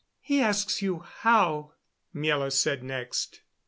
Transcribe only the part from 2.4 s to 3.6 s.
said next.